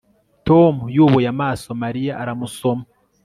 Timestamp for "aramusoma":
2.21-2.85